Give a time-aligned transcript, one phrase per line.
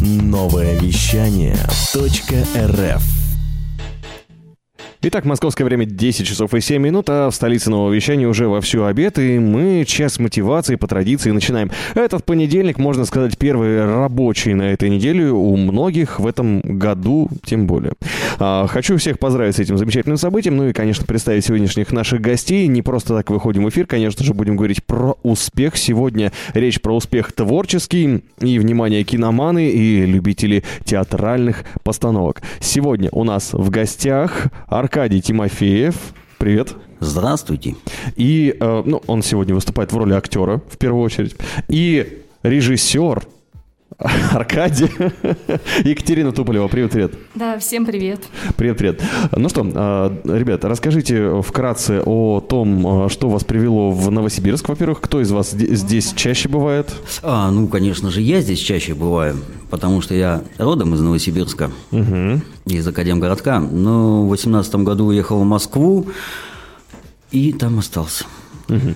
[0.00, 1.56] Новое вещание
[1.94, 3.19] .рф
[5.02, 8.84] Итак, московское время 10 часов и 7 минут, а в столице нового вещания уже вовсю
[8.84, 11.70] обед, и мы час мотивации по традиции начинаем.
[11.94, 17.66] Этот понедельник, можно сказать, первый рабочий на этой неделе у многих в этом году, тем
[17.66, 17.94] более.
[18.38, 22.66] А, хочу всех поздравить с этим замечательным событием, ну и, конечно, представить сегодняшних наших гостей.
[22.66, 25.78] Не просто так выходим в эфир, конечно же, будем говорить про успех.
[25.78, 32.42] Сегодня речь про успех творческий и, внимание, киноманы и любители театральных постановок.
[32.60, 34.48] Сегодня у нас в гостях
[34.90, 35.94] Аркадий Тимофеев.
[36.36, 36.74] Привет.
[36.98, 37.76] Здравствуйте.
[38.16, 41.36] И, э, ну, он сегодня выступает в роли актера, в первую очередь.
[41.68, 43.22] И режиссер
[44.32, 44.90] Аркадий,
[45.84, 46.68] Екатерина Туполева.
[46.68, 47.12] Привет, привет.
[47.34, 48.20] Да, всем привет.
[48.56, 49.02] Привет, привет.
[49.32, 55.02] Ну что, э, ребята, расскажите вкратце о том, э, что вас привело в Новосибирск, во-первых.
[55.02, 56.90] Кто из вас здесь чаще бывает?
[57.22, 59.36] А, ну, конечно же, я здесь чаще бываю,
[59.68, 62.40] потому что я родом из Новосибирска, угу.
[62.64, 63.58] из Академгородка.
[63.58, 66.06] Но в 2018 году уехал в Москву
[67.30, 68.24] и там остался.
[68.70, 68.94] Угу.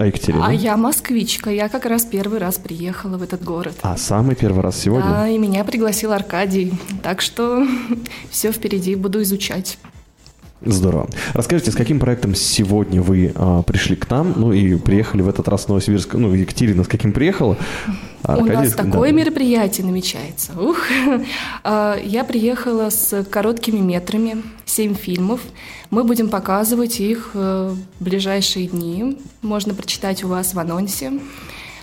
[0.00, 0.46] А Екатерина?
[0.46, 1.50] А я москвичка.
[1.50, 3.74] Я как раз первый раз приехала в этот город.
[3.82, 5.10] А самый первый раз сегодня?
[5.10, 6.72] Да, и меня пригласил Аркадий.
[7.02, 7.66] Так что
[8.30, 9.76] все впереди, буду изучать.
[10.62, 11.08] Здорово.
[11.32, 15.48] Расскажите, с каким проектом сегодня вы а, пришли к нам, ну и приехали в этот
[15.48, 17.56] раз в Новосибирск, ну, Екатерина с каким приехала?
[18.22, 19.16] А У нас такое да.
[19.16, 20.52] мероприятие намечается.
[20.60, 20.78] Ух.
[21.62, 25.40] А, я приехала с короткими метрами, семь фильмов.
[25.90, 29.18] Мы будем показывать их э, в ближайшие дни.
[29.42, 31.12] Можно прочитать у вас в анонсе.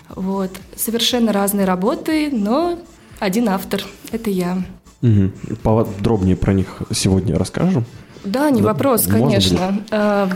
[0.10, 0.52] Вот.
[0.76, 2.80] Совершенно разные работы, но
[3.20, 3.84] один автор.
[4.12, 4.64] Это я.
[5.02, 5.58] Угу.
[5.64, 7.86] Подробнее про них сегодня расскажем.
[8.24, 9.82] Да, не вопрос, конечно.
[9.92, 10.30] А,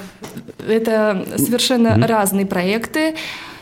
[0.67, 2.05] это совершенно mm-hmm.
[2.05, 3.15] разные проекты.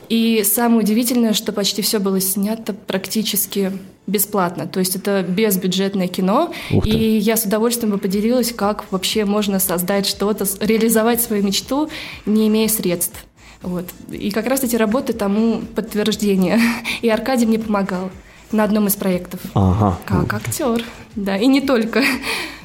[0.09, 3.71] И самое удивительное, что почти все было снято практически
[4.07, 4.65] бесплатно.
[4.67, 6.51] То есть это безбюджетное кино.
[6.83, 11.89] И я с удовольствием бы поделилась, как вообще можно создать что-то, реализовать свою мечту,
[12.25, 13.23] не имея средств.
[13.61, 13.85] Вот.
[14.09, 16.59] И как раз эти работы тому подтверждение.
[17.01, 18.09] И Аркадий мне помогал
[18.51, 19.41] на одном из проектов.
[19.53, 19.99] Ага.
[20.05, 20.83] Как актер.
[21.15, 22.03] Да, и не только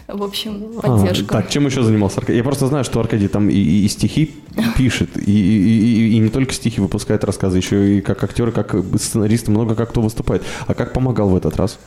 [0.06, 1.26] в общем, поддержка.
[1.28, 2.38] А, так, чем еще занимался Аркадий?
[2.38, 4.34] Я просто знаю, что Аркадий там и, и, и стихи
[4.76, 8.52] пишет, и, и, и, и не только стихи выпускает рассказы, еще и как актер, и
[8.52, 10.42] как сценарист, много как кто выступает.
[10.66, 11.78] А как помогал в этот раз?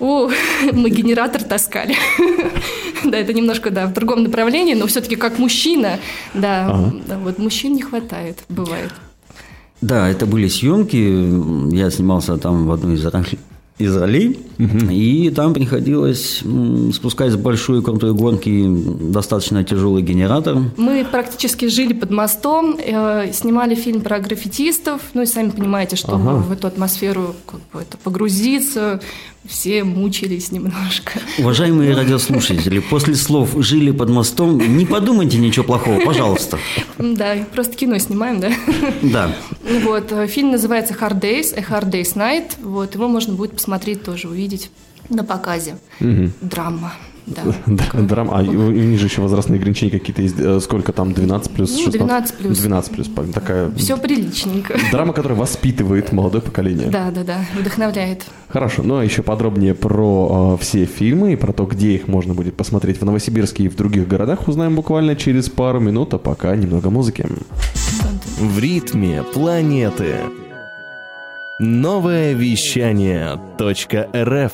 [0.00, 0.30] О,
[0.72, 1.96] мы генератор таскали.
[3.04, 5.98] да, это немножко, да, в другом направлении, но все-таки как мужчина,
[6.34, 6.94] да, ага.
[7.06, 8.92] да, вот мужчин не хватает, бывает.
[9.80, 11.74] Да, это были съемки.
[11.74, 13.00] Я снимался там в одной из
[13.78, 14.90] из ролей, угу.
[14.90, 16.42] и там приходилось
[16.92, 20.58] спускать с большой крутой гонки достаточно тяжелый генератор.
[20.76, 26.30] Мы практически жили под мостом, э, снимали фильм про граффитистов, ну и сами понимаете, чтобы
[26.30, 26.38] ага.
[26.38, 29.00] в эту атмосферу как бы, это, погрузиться,
[29.46, 31.20] все мучились немножко.
[31.38, 36.58] Уважаемые радиослушатели, после слов «жили под мостом» не подумайте ничего плохого, пожалуйста.
[36.98, 38.52] Да, просто кино снимаем, да?
[39.02, 39.36] Да.
[39.84, 42.52] Вот, фильм называется «Hard Days», «A Hard Day's Night».
[42.62, 44.70] Вот, его можно будет посмотреть тоже, увидеть
[45.08, 45.78] на показе.
[46.00, 46.30] Угу.
[46.42, 46.92] Драма.
[47.66, 47.84] Да.
[48.02, 48.38] Драма.
[48.38, 50.38] А у них же еще возрастные ограничения какие-то есть.
[50.38, 51.12] Э, сколько там?
[51.12, 51.78] 12 плюс?
[51.84, 52.58] Ну, 12 плюс.
[52.58, 53.10] 12 плюс.
[53.32, 53.70] Такая...
[53.72, 54.78] Все приличненько.
[54.92, 56.88] Драма, которая воспитывает молодое поколение.
[56.88, 57.44] Да, да, да.
[57.58, 58.24] Вдохновляет.
[58.48, 58.82] Хорошо.
[58.82, 62.56] Ну, а еще подробнее про э, все фильмы и про то, где их можно будет
[62.56, 66.90] посмотреть в Новосибирске и в других городах, узнаем буквально через пару минут, а пока немного
[66.90, 67.26] музыки.
[68.38, 70.16] В ритме планеты.
[71.58, 74.52] Новое вещание .рф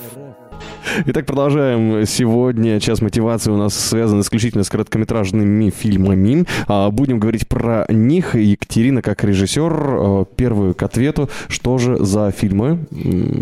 [1.06, 2.06] Итак, продолжаем.
[2.06, 6.46] Сегодня час мотивации у нас связан исключительно с короткометражными фильмами.
[6.66, 8.34] А, будем говорить про них.
[8.34, 11.28] Екатерина, как режиссер, а, первую к ответу.
[11.48, 12.86] Что же за фильмы?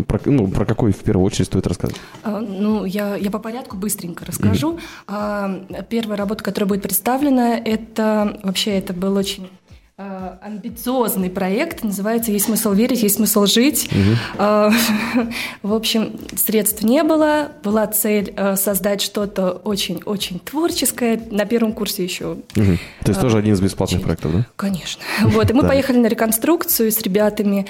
[0.07, 1.95] Про, ну, про какой в первую очередь стоит рассказать?
[2.23, 4.79] А, ну, я, я по порядку быстренько расскажу.
[5.07, 5.85] Mm-hmm.
[5.89, 9.49] Первая работа, которая будет представлена, это вообще это был очень
[9.95, 13.89] амбициозный проект, называется «Есть смысл верить, есть смысл жить».
[13.91, 14.43] Угу.
[15.63, 21.21] В общем, средств не было, была цель э, создать что-то очень-очень творческое.
[21.29, 22.31] На первом курсе еще.
[22.55, 22.77] Угу.
[23.03, 24.05] То есть тоже один из бесплатных очень...
[24.05, 24.47] проектов, да?
[24.55, 25.01] Конечно.
[25.33, 27.67] Вот, и мы поехали на реконструкцию с ребятами,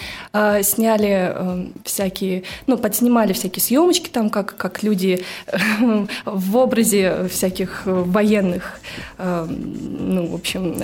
[0.62, 5.24] сняли всякие, ну, подснимали всякие съемочки там, как, как люди
[6.26, 8.80] в образе всяких военных,
[9.18, 10.76] ну, в общем,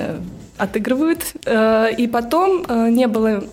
[0.60, 1.34] отыгрывают.
[1.46, 3.44] Э, и потом э, не было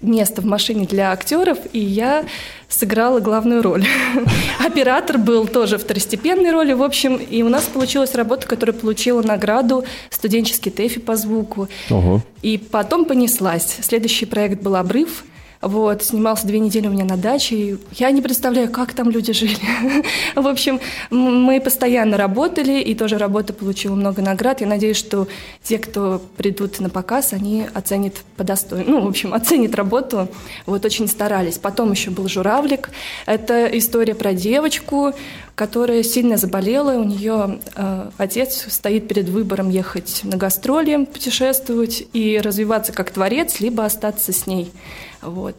[0.00, 2.24] места в машине для актеров, и я
[2.68, 3.84] сыграла главную роль.
[4.64, 9.84] Оператор был тоже второстепенной роли, в общем, и у нас получилась работа, которая получила награду
[10.08, 11.68] студенческий ТЭФИ по звуку.
[11.90, 12.22] Ого.
[12.42, 13.78] И потом понеслась.
[13.82, 15.24] Следующий проект был «Обрыв»,
[15.60, 17.54] Вот, снимался две недели у меня на даче.
[17.54, 19.58] И я не представляю, как там люди жили.
[20.34, 20.80] В общем,
[21.10, 24.62] мы постоянно работали, и тоже работа получила много наград.
[24.62, 25.28] Я надеюсь, что
[25.62, 28.90] те, кто придут на показ, они оценят по достоинству.
[28.90, 30.28] Ну, в общем, оценят работу.
[30.64, 31.58] Вот, очень старались.
[31.58, 32.88] Потом еще был «Журавлик».
[33.26, 35.12] Это история про девочку,
[35.60, 36.98] которая сильно заболела.
[36.98, 43.60] У нее э, отец стоит перед выбором ехать на гастроли, путешествовать и развиваться как творец,
[43.60, 44.72] либо остаться с ней.
[45.20, 45.56] Вот.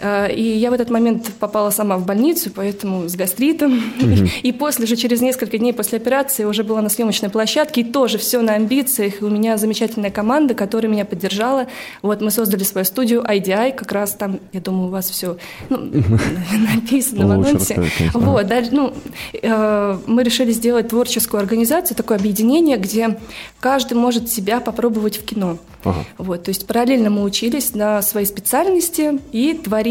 [0.00, 3.78] Э, и я в этот момент попала сама в больницу, поэтому с гастритом.
[4.00, 4.28] Угу.
[4.42, 8.18] И после же, через несколько дней после операции, уже была на съемочной площадке, и тоже
[8.18, 9.20] все на амбициях.
[9.20, 11.66] И у меня замечательная команда, которая меня поддержала.
[12.02, 15.36] Вот мы создали свою студию IDI, как раз там, я думаю, у вас все
[15.68, 15.78] ну,
[16.74, 17.82] написано в анонсе.
[18.14, 18.92] Вот, да, ну,
[19.40, 23.18] э, мы решили сделать творческую организацию, такое объединение, где
[23.60, 25.58] каждый может себя попробовать в кино.
[25.84, 26.04] Ага.
[26.18, 29.81] Вот, то есть параллельно мы учились на своей специальности и творили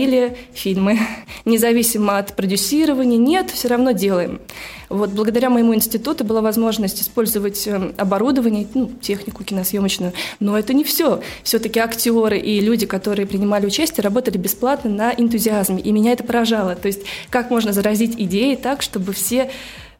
[0.54, 1.00] фильмы.
[1.46, 4.40] Независимо от продюсирования, нет, все равно делаем.
[4.90, 10.12] Вот, благодаря моему институту была возможность использовать э, оборудование, ну, технику киносъемочную.
[10.40, 11.22] Но это не все.
[11.44, 15.82] Все-таки актеры и люди, которые принимали участие, работали бесплатно на энтузиазме.
[15.82, 16.76] И меня это поражало.
[16.76, 19.50] То есть как можно заразить идеи так, чтобы все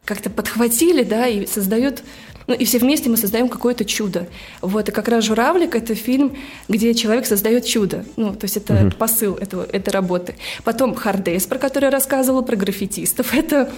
[0.04, 2.02] как-то подхватили, да, и создают
[2.46, 4.26] ну, и все вместе мы создаем какое-то чудо.
[4.60, 6.36] Вот, и как раз «Журавлик»— это фильм,
[6.68, 8.04] где человек создает чудо.
[8.16, 8.96] Ну, то есть это угу.
[8.96, 10.34] посыл этого, этой работы.
[10.64, 13.34] Потом «Хардейс», про который я рассказывала, про граффитистов.
[13.42, 13.70] Это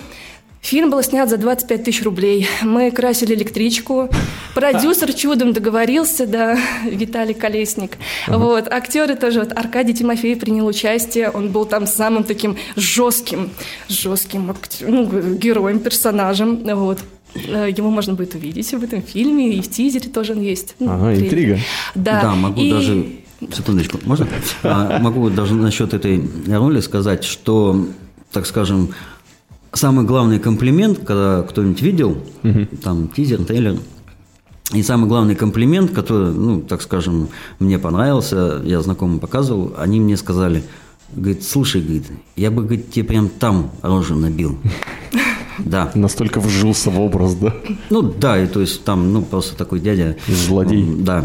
[0.64, 2.48] Фильм был снят за 25 тысяч рублей.
[2.62, 4.08] Мы красили электричку.
[4.54, 7.98] Продюсер чудом договорился, да, Виталий Колесник.
[8.26, 8.38] Ага.
[8.38, 11.28] Вот, актеры тоже, вот Аркадий Тимофеев принял участие.
[11.28, 13.50] Он был там самым таким жестким,
[13.90, 16.64] жестким ну, героем, персонажем.
[16.64, 16.98] Вот.
[17.34, 20.76] Э, его можно будет увидеть в этом фильме, и в тизере тоже он есть.
[20.78, 21.24] Ну, ага, трейлер.
[21.24, 21.58] интрига.
[21.94, 22.70] Да, да могу и...
[22.70, 23.06] даже...
[23.52, 24.26] Секундочку, можно?
[24.62, 27.86] А, могу даже насчет этой роли сказать, что,
[28.32, 28.94] так скажем,
[29.72, 32.66] самый главный комплимент, когда кто-нибудь видел, угу.
[32.82, 33.78] там, тизер, трейлер,
[34.72, 37.28] и самый главный комплимент, который, ну, так скажем,
[37.58, 40.64] мне понравился, я знакомым показывал, они мне сказали,
[41.12, 44.58] говорит, слушай, говорит, я бы, говорит, тебе прям там рожу набил.
[45.58, 45.90] Да.
[45.94, 47.54] Настолько вжился в образ, да?
[47.90, 50.16] Ну да, и то есть там, ну, просто такой дядя.
[50.26, 50.84] Злодей.
[50.98, 51.24] Да.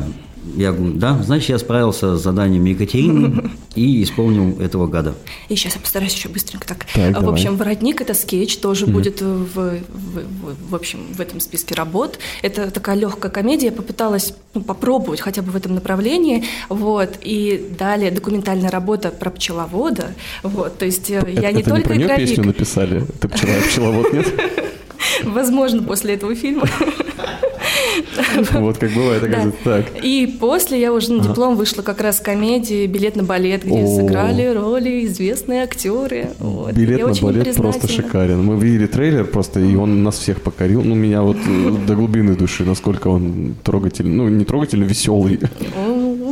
[0.56, 5.16] Я говорю, да, значит, я справился с заданием Екатерины и исполнил этого гада.
[5.48, 6.86] И сейчас я постараюсь еще быстренько так.
[6.94, 7.32] так в давай.
[7.32, 11.76] общем, «Воротник»— это скетч, тоже mm будет в, в, в, в общем, в этом списке
[11.76, 12.20] работ.
[12.42, 17.18] Это такая легкая комедия, я попыталась ну, попробовать хотя бы в этом направлении, вот.
[17.22, 20.14] И далее документальная работа про пчеловода,
[20.44, 20.78] вот.
[20.78, 23.04] То есть э, это, я не это только не про нее песню написали?
[23.04, 24.28] Это пчела, пчеловод, нет?
[25.24, 26.68] Возможно, после этого фильма.
[28.54, 29.64] Вот как бывает, оказывается.
[29.64, 30.04] Так.
[30.04, 34.48] И после я уже на диплом вышла как раз комедии «Билет на балет», где сыграли
[34.48, 36.30] роли известные актеры.
[36.74, 38.44] «Билет на балет» просто шикарен.
[38.44, 40.82] Мы видели трейлер просто, и он нас всех покорил.
[40.84, 44.16] Ну, меня вот э, до глубины души, насколько он трогательный.
[44.16, 45.40] Ну, не трогательный, веселый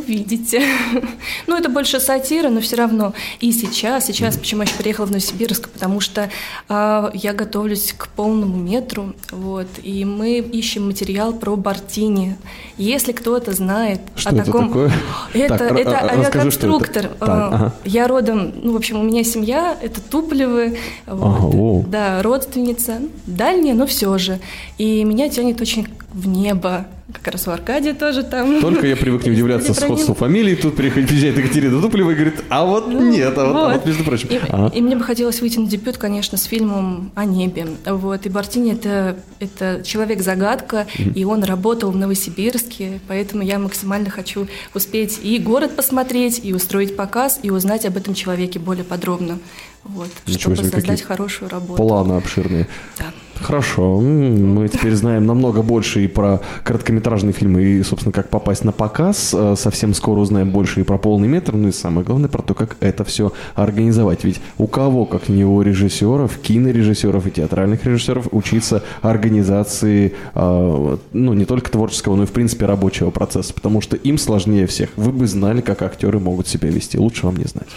[0.08, 0.62] увидите.
[1.48, 3.14] ну, это больше сатира, но все равно.
[3.40, 6.30] И сейчас, сейчас, почему я еще приехала в Новосибирск, потому что
[6.70, 12.38] э, я готовлюсь к полному метру, вот, и мы ищем материал про Бартини.
[12.78, 14.68] Если кто-то знает что о это таком...
[14.68, 14.92] Такое?
[15.34, 17.06] Это, так, это авиаконструктор.
[17.06, 17.16] Это.
[17.20, 17.74] Так, а, ага.
[17.86, 23.76] Я родом, ну, в общем, у меня семья, это Туполевы, вот, ага, да, родственница, дальняя,
[23.76, 24.40] но все же.
[24.78, 26.88] И меня тянет очень в небо,
[27.22, 28.62] как раз у Аркадия тоже там.
[28.62, 32.88] Только я привык не удивляться сходству фамилии, тут приезжает Екатерина Туполева и говорит, а вот
[32.88, 33.64] ну, нет, а вот, вот.
[33.64, 34.30] А вот между прочим.
[34.30, 34.72] И, ага.
[34.76, 37.68] и мне бы хотелось выйти на дебют, конечно, с фильмом о небе.
[37.86, 38.26] Вот.
[38.26, 41.14] И Бартини это, это человек-загадка, mm-hmm.
[41.14, 46.96] и он работал в Новосибирске, поэтому я максимально хочу успеть и город посмотреть, и устроить
[46.96, 49.40] показ, и узнать об этом человеке более подробно.
[49.84, 51.82] Вот, Ничего чтобы себе, создать хорошую работу.
[51.82, 52.68] Планы обширные.
[53.00, 53.06] Да.
[53.42, 54.00] Хорошо.
[54.00, 59.34] Мы теперь знаем намного больше и про короткометражные фильмы, и, собственно, как попасть на показ.
[59.38, 62.54] Э, совсем скоро узнаем больше и про полный метр, ну и самое главное, про то,
[62.54, 64.24] как это все организовать.
[64.24, 71.34] Ведь у кого, как не у режиссеров, кинорежиссеров и театральных режиссеров, учиться организации, э, ну,
[71.34, 74.90] не только творческого, но и, в принципе, рабочего процесса, потому что им сложнее всех.
[74.96, 76.98] Вы бы знали, как актеры могут себя вести.
[76.98, 77.68] Лучше вам не знать.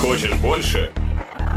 [0.00, 0.90] Хочешь больше?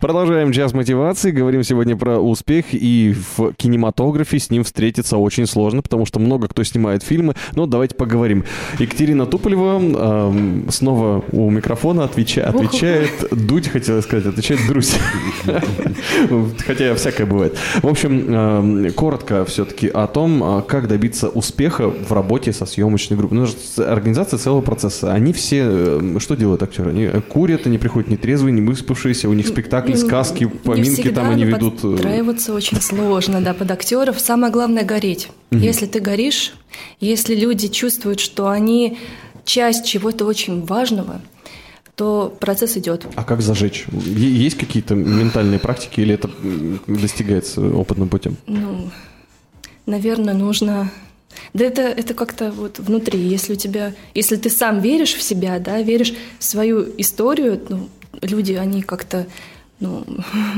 [0.00, 1.30] Продолжаем час мотивации.
[1.30, 2.66] Говорим сегодня про успех.
[2.72, 7.34] И в кинематографе с ним встретиться очень сложно, потому что много кто снимает фильмы.
[7.54, 8.44] Но давайте поговорим.
[8.78, 13.10] Екатерина Туполева э, снова у микрофона отвеча, отвечает.
[13.30, 14.96] Дудь, хотела сказать, отвечает Друзь.
[16.66, 17.58] Хотя всякое бывает.
[17.82, 23.18] В общем, э, коротко все-таки о том, а, как добиться успеха в работе со съемочной
[23.18, 23.34] группой.
[23.34, 23.46] Ну,
[23.84, 25.12] организация целого процесса.
[25.12, 25.62] Они все...
[25.66, 26.90] Э, что делают актеры?
[26.90, 29.46] Они курят, они приходят нетрезвые, не выспавшиеся, у них
[29.96, 31.84] спектакли, сказки, поминки там они ведут.
[31.84, 31.90] Э.
[31.92, 34.20] Подстраиваться очень сложно, да, под актеров.
[34.20, 35.28] Самое главное– гореть.
[35.50, 35.60] Угу.
[35.60, 36.54] Если ты горишь,
[37.00, 38.98] если люди чувствуют, что они
[39.44, 41.20] часть чего-то очень важного,
[41.96, 43.06] то процесс идет.
[43.14, 43.86] А как зажечь?
[43.92, 46.30] Есть какие-то ментальные практики или это
[46.86, 48.36] достигается опытным путем?
[48.46, 48.90] Ну,
[49.86, 50.90] наверное, нужно
[51.52, 53.18] да это, это как-то вот внутри.
[53.20, 57.88] Если у тебя, если ты сам веришь в себя, да, веришь в свою историю, ну,
[58.22, 59.26] люди, они как-то,
[59.80, 60.04] ну,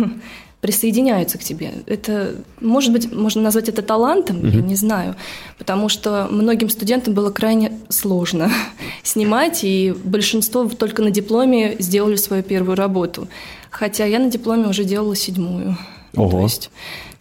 [0.60, 1.72] присоединяются к тебе.
[1.86, 4.56] Это, может быть, можно назвать это талантом, mm-hmm.
[4.56, 5.16] я не знаю,
[5.58, 8.50] потому что многим студентам было крайне сложно
[9.02, 13.28] снимать, и большинство только на дипломе сделали свою первую работу.
[13.70, 15.76] Хотя я на дипломе уже делала седьмую.
[16.16, 16.30] Ого.
[16.30, 16.70] То есть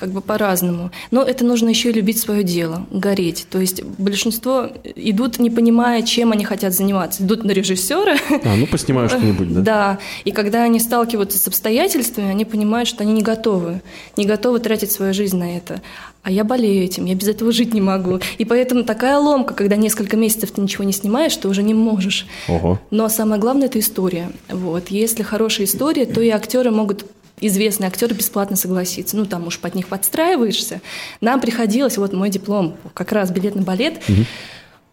[0.01, 0.89] как бы по-разному.
[1.11, 3.45] Но это нужно еще и любить свое дело, гореть.
[3.51, 7.21] То есть большинство идут, не понимая, чем они хотят заниматься.
[7.21, 8.17] Идут на режиссера.
[8.43, 9.61] А, ну поснимаю что-нибудь, да?
[9.61, 9.99] Да.
[10.25, 13.81] И когда они сталкиваются с обстоятельствами, они понимают, что они не готовы.
[14.17, 15.81] Не готовы тратить свою жизнь на это.
[16.23, 18.19] А я болею этим, я без этого жить не могу.
[18.39, 22.25] И поэтому такая ломка, когда несколько месяцев ты ничего не снимаешь, ты уже не можешь.
[22.47, 22.79] Ого.
[22.89, 24.31] Но самое главное– это история.
[24.49, 24.89] Вот.
[24.89, 27.05] Если хорошая история, то и актеры могут
[27.41, 29.17] известный актер бесплатно согласится.
[29.17, 30.81] Ну, там уж под них подстраиваешься.
[31.19, 34.25] Нам приходилось, вот мой диплом, как раз билет на балет, угу.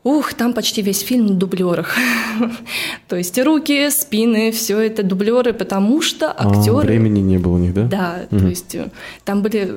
[0.04, 1.96] Ух, там почти весь фильм на дублерах.
[3.08, 6.78] То есть руки, спины, все это дублеры, потому что актеры.
[6.78, 7.82] А, времени не было у них, да?
[7.82, 8.40] Да, угу.
[8.40, 8.90] то есть э,
[9.24, 9.76] там были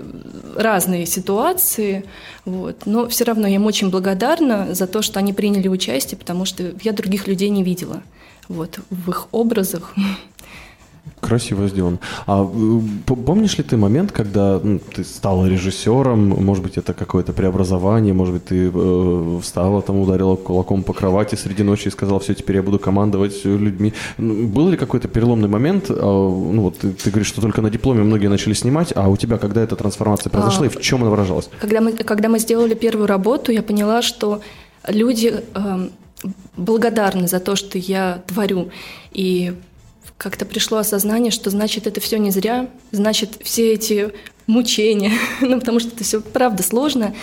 [0.55, 2.05] разные ситуации,
[2.45, 2.85] вот.
[2.85, 6.71] Но все равно я им очень благодарна за то, что они приняли участие, потому что
[6.81, 8.03] я других людей не видела.
[8.47, 9.93] Вот, в их образах.
[11.31, 11.97] Красиво сделан.
[12.27, 17.31] А э, помнишь ли ты момент, когда ну, ты стала режиссером, может быть, это какое-то
[17.31, 22.19] преобразование, может быть, ты э, встала, там, ударила кулаком по кровати среди ночи и сказала,
[22.19, 23.93] все, теперь я буду командовать людьми.
[24.17, 25.85] Ну, был ли какой-то переломный момент?
[25.89, 29.15] А, ну, вот ты, ты говоришь, что только на дипломе многие начали снимать, а у
[29.15, 31.49] тебя когда эта трансформация произошла а, и в чем она выражалась?
[31.61, 34.41] Когда мы, когда мы сделали первую работу, я поняла, что
[34.85, 35.89] люди э,
[36.57, 38.69] благодарны за то, что я творю.
[39.13, 39.53] И
[40.21, 44.13] как-то пришло осознание, что значит это все не зря, значит все эти
[44.45, 47.15] мучения, ну потому что это все правда сложно,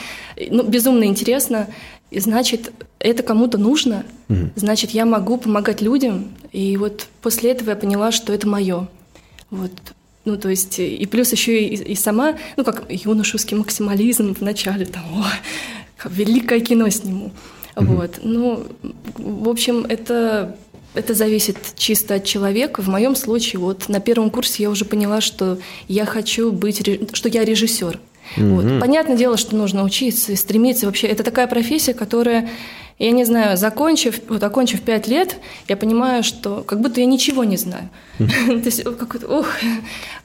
[0.50, 1.68] ну безумно интересно,
[2.10, 4.04] и значит это кому-то нужно,
[4.56, 8.88] значит я могу помогать людям, и вот после этого я поняла, что это мое,
[9.50, 9.70] вот.
[10.24, 14.84] Ну, то есть, и плюс еще и, и сама, ну, как юношеский максимализм в начале,
[14.84, 17.30] там, о, великое кино сниму.
[17.76, 18.20] mm Вот.
[18.22, 18.66] Ну,
[19.16, 20.58] в общем, это
[20.94, 22.82] это зависит чисто от человека.
[22.82, 27.28] В моем случае, вот на первом курсе я уже поняла, что я хочу быть, что
[27.28, 27.98] я режиссер.
[28.36, 28.54] Mm-hmm.
[28.54, 28.80] Вот.
[28.80, 30.86] Понятное дело, что нужно учиться и стремиться.
[30.86, 32.48] Вообще, это такая профессия, которая
[32.98, 35.36] я не знаю, закончив, вот окончив пять лет,
[35.68, 37.88] я понимаю, что как будто я ничего не знаю.
[38.18, 39.46] То есть, как ух.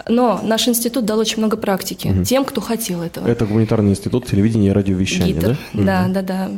[0.09, 3.27] Но наш институт дал очень много практики тем, кто хотел этого.
[3.27, 5.57] Это гуманитарный институт телевидения и радиовещания, да?
[5.73, 6.51] Да, да, да.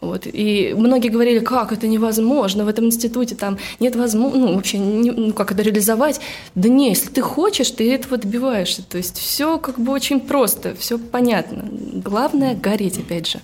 [0.00, 0.26] Вот.
[0.26, 5.32] И многие говорили, как это невозможно, в этом институте там нет возможности, ну, вообще, ну,
[5.32, 6.20] как это реализовать.
[6.54, 8.82] Да не, если ты хочешь, ты этого добиваешься.
[8.82, 11.64] То есть все как бы очень просто, все понятно.
[11.70, 13.40] Главное– гореть, опять же.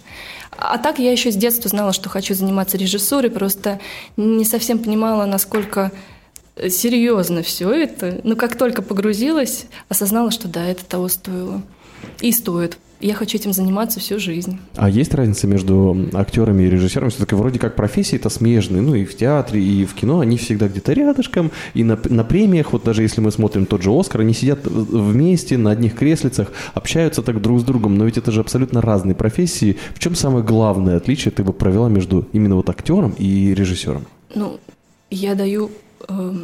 [0.59, 3.81] А так я еще с детства знала, что хочу заниматься режиссурой, просто
[4.17, 5.93] не совсем понимала, насколько
[6.57, 8.21] э, серьезно все это.
[8.25, 11.63] Но как только погрузилась, осознала, что да, это того стоило.
[12.21, 12.79] И стоит.
[13.01, 14.59] Я хочу этим заниматься всю жизнь.
[14.75, 17.11] А есть разница между актерами и режиссерами?
[17.11, 18.81] Все-таки вроде как профессии это смежные.
[18.81, 21.51] Ну и в театре, и в кино они всегда где-то рядышком.
[21.75, 25.59] И на, на премиях, вот даже если мы смотрим тот же «Оскар», они сидят вместе
[25.59, 27.97] на одних креслицах, общаются так друг с другом.
[27.97, 29.77] Но ведь это же абсолютно разные профессии.
[29.95, 34.07] В чем самое главное отличие ты бы провела между именно вот актером и режиссером?
[34.35, 34.59] Ну,
[35.11, 35.71] я даю...
[36.09, 36.35] Э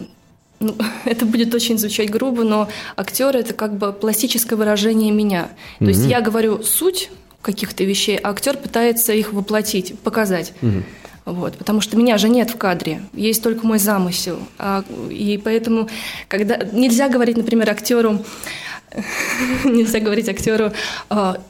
[0.63, 5.49] ну, это будет очень звучать грубо, но актер это как бы пластическое выражение меня.
[5.79, 5.89] То mm-hmm.
[5.89, 7.11] есть я говорю суть
[7.43, 10.53] каких-то вещей, а актер пытается их воплотить, показать.
[10.63, 10.83] Mm-hmm.
[11.25, 14.41] Вот, потому что меня же нет в кадре, есть только мой замысел.
[14.59, 15.89] А, и поэтому,
[16.27, 18.19] когда нельзя говорить, например, актеру,
[19.65, 20.73] нельзя говорить актеру,
[21.11, 21.41] а,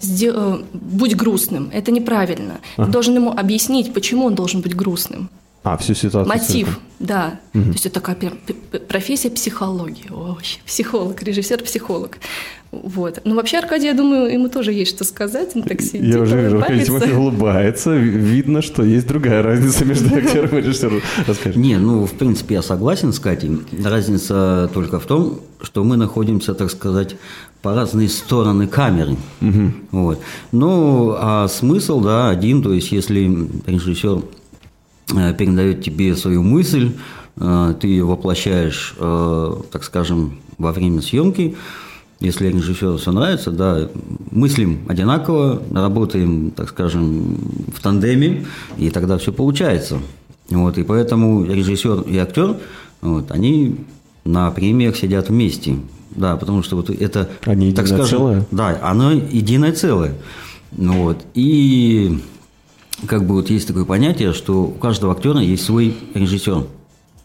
[0.72, 1.70] будь грустным.
[1.72, 2.60] Это неправильно.
[2.76, 5.30] Ты должен ему объяснить, почему он должен быть грустным.
[5.64, 6.26] А, всю ситуацию.
[6.26, 6.82] Мотив, целиком.
[6.98, 7.40] да.
[7.54, 7.64] Угу.
[7.64, 8.18] То есть это такая
[8.88, 10.10] профессия психологии.
[10.10, 12.18] О, психолог, режиссер-психолог.
[12.72, 13.20] Вот.
[13.24, 15.54] Ну, вообще, Аркадий, я думаю, ему тоже есть что сказать.
[15.54, 17.92] Он так сидит, Я уже вижу, Аркадий Тимофеев улыбается.
[17.92, 21.00] Видно, что есть другая разница между актером и режиссером.
[21.26, 21.58] Расскажи.
[21.58, 23.60] Не, ну, в принципе, я согласен с Катей.
[23.84, 27.14] Разница только в том, что мы находимся, так сказать,
[27.60, 29.16] по разные стороны камеры.
[29.42, 29.72] Угу.
[29.92, 30.20] Вот.
[30.50, 32.62] Ну, а смысл, да, один.
[32.62, 34.22] То есть, если режиссер
[35.08, 36.92] передает тебе свою мысль,
[37.36, 41.56] э, ты ее воплощаешь, э, так скажем, во время съемки.
[42.20, 43.88] Если режиссеру все нравится, да,
[44.30, 47.36] мыслим одинаково, работаем, так скажем,
[47.74, 48.46] в тандеме,
[48.78, 49.98] и тогда все получается.
[50.48, 52.56] Вот, и поэтому режиссер и актер,
[53.00, 53.76] вот, они
[54.24, 55.76] на премиях сидят вместе.
[56.10, 58.46] Да, потому что вот это, они так скажем, целое?
[58.50, 60.14] да, оно единое целое.
[60.70, 62.20] Вот, и
[63.06, 66.66] как бы вот есть такое понятие, что у каждого актера есть свой режиссер,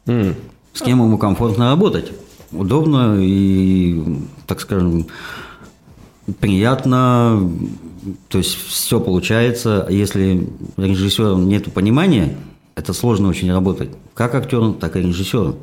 [0.06, 0.36] mm.
[0.74, 2.12] с кем ему комфортно работать.
[2.52, 4.02] Удобно и,
[4.46, 5.08] так скажем,
[6.40, 7.50] приятно,
[8.30, 9.86] то есть все получается.
[9.90, 12.38] Если режиссером нет понимания,
[12.76, 13.90] это сложно очень работать.
[14.14, 15.58] Как актером, так и режиссером.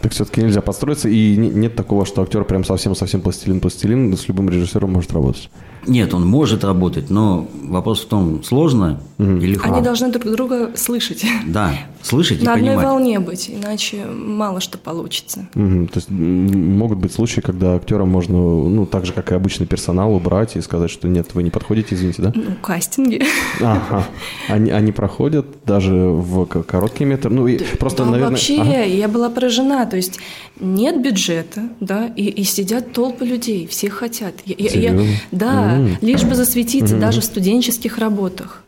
[0.00, 4.92] Так все-таки нельзя подстроиться, и нет такого, что актер прям совсем-совсем пластилин-пластилин с любым режиссером
[4.92, 5.48] может работать.
[5.86, 9.36] Нет, он может работать, но вопрос в том, сложно угу.
[9.36, 9.72] или легко.
[9.72, 11.24] Они должны друг друга слышать.
[11.46, 11.72] Да,
[12.02, 12.76] слышать и На понимать.
[12.76, 15.48] одной волне быть, иначе мало что получится.
[15.54, 15.86] Угу.
[15.88, 20.14] То есть могут быть случаи, когда актера можно, ну, так же, как и обычный персонал,
[20.14, 22.32] убрать и сказать, что нет, вы не подходите, извините, да?
[22.34, 23.22] Ну, кастинги.
[23.60, 24.06] Ага.
[24.48, 27.30] Они, они проходят даже в короткий метр.
[27.30, 28.30] Ну, и просто, да, наверное...
[28.30, 28.82] Вообще, ага.
[28.82, 29.86] я была поражена.
[29.86, 30.18] То есть
[30.60, 34.34] нет бюджета, да, и, и сидят толпы людей, все хотят.
[34.44, 38.62] Я, я, да, лишь бы засветиться даже в студенческих работах.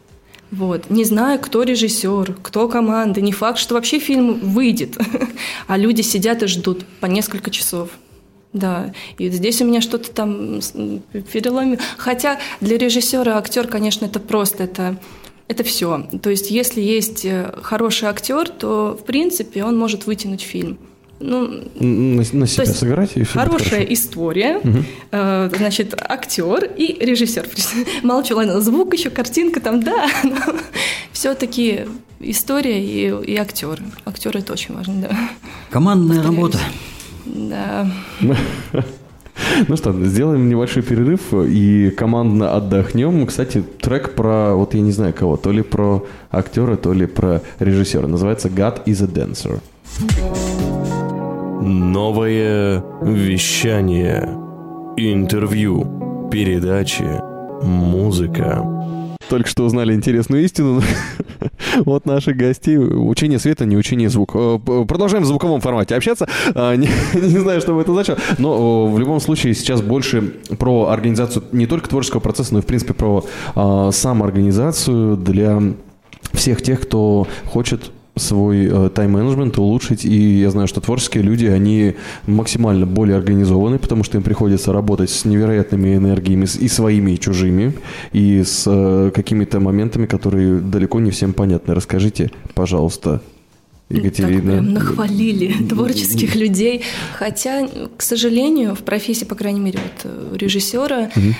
[0.51, 0.89] Вот.
[0.89, 3.21] Не знаю, кто режиссер, кто команда.
[3.21, 4.97] Не факт, что вообще фильм выйдет.
[5.67, 7.91] А люди сидят и ждут по несколько часов.
[8.53, 10.61] Да, и здесь у меня что-то там
[11.33, 11.79] переломило.
[11.97, 15.01] Хотя для режиссера актер, конечно, это просто, это,
[15.49, 16.07] это все.
[16.23, 20.79] То есть, если есть э, хороший актер, то, в принципе, он может вытянуть фильм
[21.25, 21.49] ну,
[21.81, 24.79] на, на себя сыграть и все Хорошая история, угу.
[25.11, 27.47] э, значит, актер и режиссер.
[28.03, 30.37] Молчу, ладно, звук еще, картинка там, да, но
[31.13, 31.87] все-таки
[32.21, 33.83] история и, и актеры.
[34.05, 35.31] Актеры это очень важно, да.
[35.71, 36.37] Командная Повторяюсь.
[36.37, 36.59] работа.
[37.27, 37.91] Да.
[39.67, 43.27] Ну что, сделаем небольшой перерыв и командно отдохнем.
[43.27, 47.43] Кстати, трек про, вот я не знаю кого, то ли про актера, то ли про
[47.59, 48.07] режиссера.
[48.07, 49.61] Называется «God is a Dancer».
[51.67, 54.39] Новое вещание.
[54.99, 56.29] Интервью.
[56.31, 57.07] Передачи.
[57.63, 58.63] Музыка.
[59.31, 60.83] Только что узнали интересную истину.
[61.87, 62.77] вот наши гости.
[62.77, 64.61] Учение света, не учение звука.
[64.67, 66.29] Э, продолжаем в звуковом формате общаться.
[66.55, 68.19] А, не, не знаю, что бы это значило.
[68.37, 72.67] Но в любом случае сейчас больше про организацию не только творческого процесса, но и, в
[72.67, 73.25] принципе, про
[73.55, 75.63] а, самоорганизацию для
[76.35, 80.05] всех тех, кто хочет свой э, тайм-менеджмент улучшить.
[80.05, 81.95] И я знаю, что творческие люди, они
[82.27, 87.75] максимально более организованы, потому что им приходится работать с невероятными энергиями и своими, и чужими,
[88.13, 91.75] и с э, какими-то моментами, которые далеко не всем понятны.
[91.75, 93.21] Расскажите, пожалуйста,
[93.91, 94.59] Екатерина.
[94.59, 96.83] Так нахвалили творческих людей.
[97.19, 101.35] Хотя, к сожалению, в профессии, по крайней мере, вот э, режиссера, угу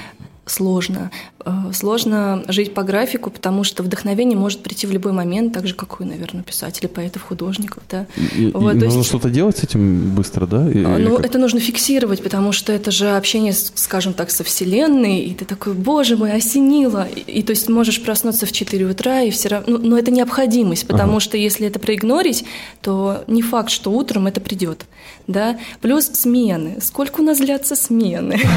[0.47, 1.11] сложно.
[1.47, 5.75] Э, сложно жить по графику, потому что вдохновение может прийти в любой момент, так же,
[5.75, 7.83] как и, наверное, писателей, поэтов, художников.
[7.91, 8.07] Да?
[8.35, 9.09] И, вот, и нужно есть...
[9.09, 10.71] что-то делать с этим быстро, да?
[10.71, 15.35] И, ну, это нужно фиксировать, потому что это же общение, скажем так, со Вселенной, и
[15.35, 17.07] ты такой, боже мой, осенило.
[17.15, 19.77] И, и то есть можешь проснуться в 4 утра, и все равно...
[19.77, 21.21] Ну, но это необходимость, потому ага.
[21.21, 22.45] что если это проигнорить,
[22.81, 24.87] то не факт, что утром это придет.
[25.27, 25.59] Да?
[25.83, 26.79] Плюс смены.
[26.81, 28.41] Сколько у нас длятся смены?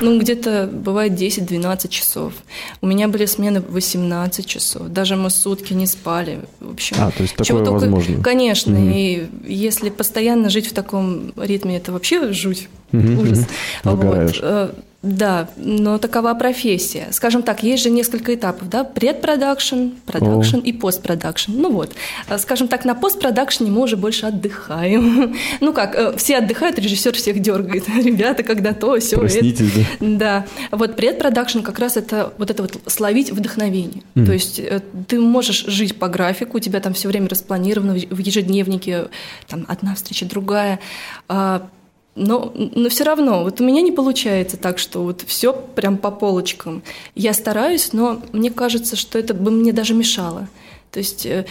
[0.00, 2.32] Ну, где-то бывает 10-12 часов.
[2.80, 4.88] У меня были смены 18 часов.
[4.88, 6.40] Даже мы сутки не спали.
[6.60, 7.72] В общем, а, то есть такое только...
[7.72, 8.22] возможно?
[8.22, 8.78] Конечно.
[8.78, 8.90] Угу.
[8.94, 13.46] И если постоянно жить в таком ритме, это вообще жуть, ужас.
[13.84, 14.38] Вот.
[14.42, 14.70] Э,
[15.04, 17.08] да, но такова профессия.
[17.10, 21.52] Скажем так, есть же несколько этапов, да, предпродакшн, продакшн и постпродакшн.
[21.54, 21.94] Ну вот,
[22.28, 25.36] э, скажем так, на постпродакшне мы уже больше отдыхаем.
[25.60, 27.86] Ну как, э, все отдыхают, режиссер всех дергает.
[28.02, 29.18] Ребята, когда то, все.
[29.18, 29.84] Проснитесь, это.
[30.00, 30.18] да?
[30.24, 30.46] Да.
[30.70, 34.02] Вот предпродакшн как раз это вот это вот словить вдохновение.
[34.14, 34.26] Mm.
[34.26, 34.60] То есть
[35.06, 39.08] ты можешь жить по графику, у тебя там все время распланировано в ежедневнике,
[39.48, 40.80] там одна встреча, другая,
[41.28, 41.68] а
[42.14, 46.10] но, но все равно, вот у меня не получается так, что вот все прям по
[46.10, 46.82] полочкам.
[47.14, 50.48] Я стараюсь, но мне кажется, что это бы мне даже мешало.
[50.92, 51.44] То есть э,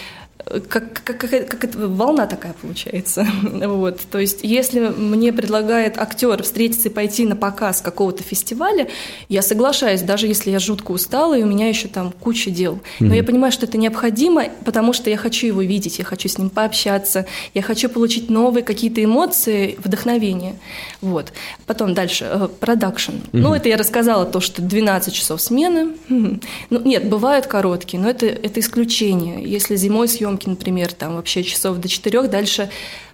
[0.45, 3.25] как, как, как, как это волна такая получается.
[3.43, 4.01] вот.
[4.11, 8.87] То есть, если мне предлагает актер встретиться и пойти на показ какого-то фестиваля,
[9.29, 12.79] я соглашаюсь, даже если я жутко устала, и у меня еще там куча дел.
[12.99, 13.15] Но mm-hmm.
[13.15, 16.49] я понимаю, что это необходимо, потому что я хочу его видеть, я хочу с ним
[16.49, 20.55] пообщаться, я хочу получить новые какие-то эмоции, вдохновение.
[21.01, 21.31] Вот.
[21.65, 23.11] Потом дальше, э, продакшн.
[23.11, 23.27] Mm-hmm.
[23.31, 25.93] Ну, это я рассказала, то, что 12 часов смены.
[26.69, 29.43] Ну, нет, бывают короткие, но это, это исключение.
[29.43, 32.69] Если зимой съемки съемки, например, там вообще часов до четырех, дальше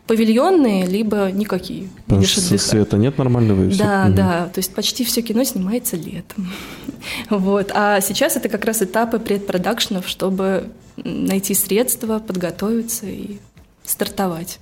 [0.08, 1.89] павильонные, либо никакие.
[2.05, 3.84] Потому что света нет нормального и все.
[3.84, 4.15] Да, угу.
[4.15, 6.51] да, то есть почти все кино снимается летом.
[7.29, 7.71] вот.
[7.73, 13.38] А сейчас это как раз этапы предпродакшенов, чтобы найти средства, подготовиться и
[13.86, 14.60] стартовать.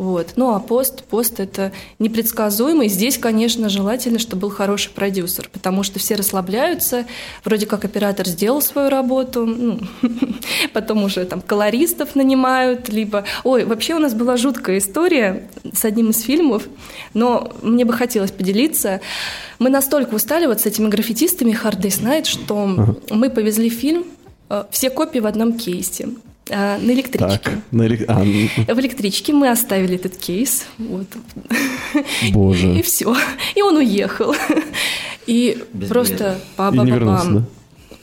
[0.00, 0.32] Вот.
[0.36, 2.88] Ну а пост, пост это непредсказуемый.
[2.88, 7.04] Здесь, конечно, желательно, чтобы был хороший продюсер, потому что все расслабляются,
[7.44, 9.78] вроде как оператор сделал свою работу, ну,
[10.72, 13.24] потом уже там колористов нанимают, либо...
[13.44, 16.66] Ой, вообще у нас была жуткая история с одним из фильмов,
[17.12, 19.02] но мне бы хотелось поделиться.
[19.58, 24.06] Мы настолько устали вот с этими граффитистами Hard Day's Night, что мы повезли фильм,
[24.48, 26.08] э, все копии в одном кейсе.
[26.50, 27.38] А, на электричке.
[27.38, 28.04] Так, на элек...
[28.08, 30.66] а, В электричке мы оставили этот кейс.
[30.78, 31.06] Вот.
[32.32, 32.74] Боже.
[32.74, 33.14] И, и все.
[33.54, 34.34] И он уехал.
[35.26, 37.44] И Без просто па да?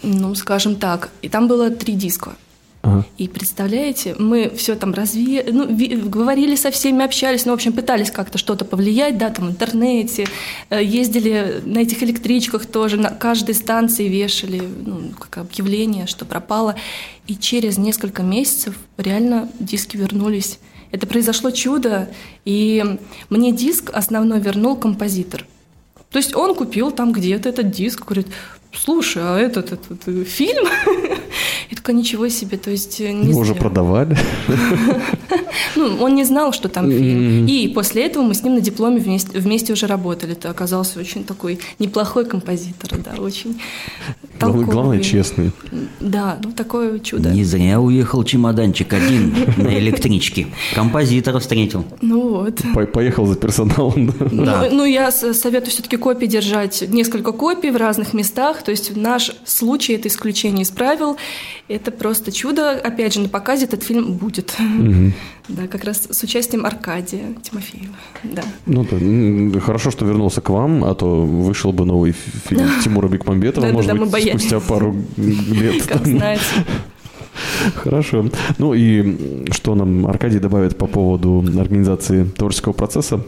[0.04, 1.10] Ну, скажем так.
[1.22, 2.36] И там было три диска.
[3.18, 5.46] И представляете, мы все там разве...
[5.52, 5.68] ну,
[6.10, 10.28] говорили со всеми, общались, ну, в общем, пытались как-то что-то повлиять, да, там в интернете,
[10.70, 16.76] э, ездили на этих электричках тоже, на каждой станции вешали ну, как объявление, что пропало.
[17.28, 20.60] И через несколько месяцев реально диски вернулись.
[20.92, 22.10] Это произошло чудо,
[22.46, 22.84] и
[23.30, 25.46] мне диск основной вернул композитор.
[26.12, 28.28] То есть он купил там где-то этот диск, говорит,
[28.74, 30.66] слушай, а этот, этот фильм?
[31.70, 33.02] Я такая, ничего себе, то есть...
[33.02, 34.18] Э, не Мы уже продавали.
[35.76, 37.46] Ну, он не знал, что там фильм.
[37.48, 40.34] И после этого мы с ним на дипломе вместе, вместе уже работали.
[40.34, 43.60] Это оказался очень такой неплохой композитор, да, очень
[44.40, 44.66] толковый.
[44.66, 45.52] Главное, честный.
[46.00, 47.30] Да, ну такое чудо.
[47.30, 50.48] Не зря уехал чемоданчик один на электричке.
[50.76, 51.86] Композитора встретил.
[52.02, 52.62] Ну вот.
[52.94, 54.14] Поехал за персоналом.
[54.32, 54.68] Да.
[54.70, 58.64] Ну, ну, я советую все-таки копии держать, несколько копий в разных местах.
[58.64, 61.18] То есть наш случай– это исключение из правил.
[61.68, 62.72] Это просто чудо.
[62.72, 64.56] Опять же, на показе этот фильм будет.
[64.60, 65.14] Угу.
[65.48, 67.96] Да, как раз с участием Аркадия Тимофеева.
[68.24, 68.44] Да.
[68.66, 73.66] Ну да, хорошо, что вернулся к вам, а то вышел бы новый фильм Тимура Бекмамбетова,
[73.68, 75.86] может быть, спустя пару лет.
[75.86, 76.44] Как знаете.
[77.76, 78.30] Хорошо.
[78.58, 83.24] Ну и что нам Аркадий добавит по поводу организации творческого процесса?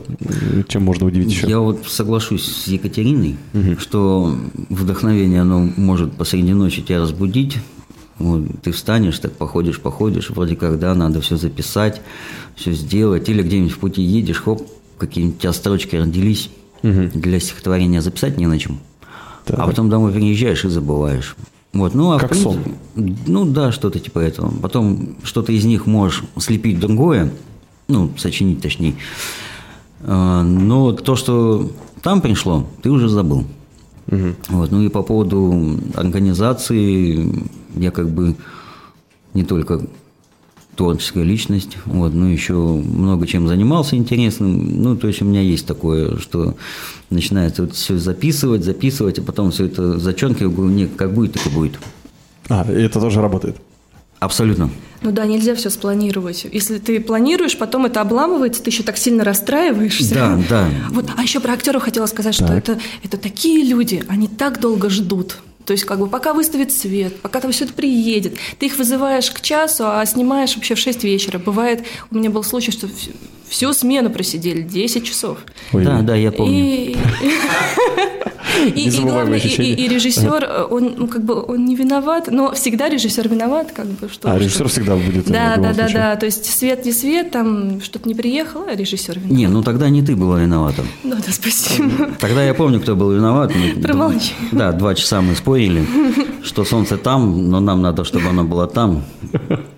[0.67, 1.47] Чем можно удивить еще?
[1.47, 3.79] Я вот соглашусь с Екатериной, угу.
[3.79, 4.35] что
[4.69, 7.57] вдохновение, оно может посреди ночи тебя разбудить,
[8.19, 12.01] вот, ты встанешь, так походишь, походишь, вроде как, да, надо все записать,
[12.55, 14.61] все сделать, или где-нибудь в пути едешь, хоп,
[14.97, 16.49] какие-нибудь у тебя строчки родились
[16.83, 17.09] угу.
[17.13, 18.79] для стихотворения записать не на чем.
[19.45, 19.57] Так.
[19.57, 21.35] А потом домой приезжаешь и забываешь.
[21.71, 22.63] Вот, ну, а как принципе,
[22.95, 23.17] сон.
[23.27, 24.51] Ну да, что-то типа этого.
[24.61, 27.31] Потом что-то из них можешь слепить другое,
[27.87, 28.95] ну, сочинить точнее.
[30.01, 33.45] А, но то, что там пришло, ты уже забыл.
[34.11, 34.35] Угу.
[34.49, 37.31] Вот, ну и по поводу организации,
[37.75, 38.35] я как бы
[39.33, 39.81] не только
[40.75, 44.81] творческая личность, вот, но еще много чем занимался интересным.
[44.81, 46.55] Ну, то есть у меня есть такое, что
[47.09, 51.45] начинается вот все записывать, записывать, а потом все это зачеркиваю, говорю, нет, как будет, так
[51.47, 51.79] и будет.
[52.47, 53.57] А, и это тоже работает?
[54.19, 54.69] Абсолютно.
[55.01, 56.45] Ну да, нельзя все спланировать.
[56.51, 60.13] Если ты планируешь, потом это обламывается, ты еще так сильно расстраиваешься.
[60.13, 60.69] Да, да.
[60.89, 62.47] Вот, а еще про актеров хотела сказать, так.
[62.47, 65.37] что это, это такие люди, они так долго ждут.
[65.65, 69.29] То есть, как бы, пока выставит свет, пока там все это приедет, ты их вызываешь
[69.29, 71.37] к часу, а снимаешь вообще в 6 вечера.
[71.37, 72.87] Бывает, у меня был случай, что
[73.49, 75.39] всю смену просидели, 10 часов.
[75.73, 75.83] Ой.
[75.83, 76.55] Да, да, я помню.
[76.55, 76.97] И...
[78.75, 80.67] И, и, главное, и, режиссер, ага.
[80.69, 84.31] он, ну, как бы, он не виноват, но всегда режиссер виноват, как бы, что.
[84.31, 85.25] А режиссер всегда будет.
[85.25, 86.15] Да, да, да, да.
[86.15, 89.37] То есть свет не свет, там что-то не приехало, а режиссер виноват.
[89.37, 90.83] Не, ну тогда не ты была виновата.
[91.03, 92.09] Ну да, спасибо.
[92.19, 93.53] Тогда я помню, кто был виноват.
[93.81, 94.33] Промолчи.
[94.51, 95.85] Да, два часа мы спорили,
[96.43, 99.03] что солнце там, но нам надо, чтобы оно было там.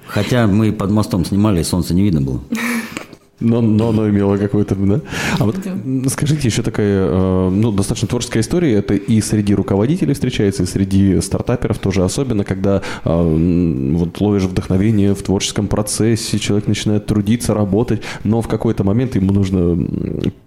[0.07, 2.41] Хотя мы под мостом снимали, и солнца не видно было.
[3.41, 5.01] Но, но оно имело какой-то, да?
[5.39, 5.57] А вот
[6.07, 11.19] скажите, еще такая, э, ну, достаточно творческая история, это и среди руководителей встречается, и среди
[11.21, 18.01] стартаперов тоже, особенно когда э, вот ловишь вдохновение в творческом процессе, человек начинает трудиться, работать,
[18.23, 19.77] но в какой-то момент ему нужно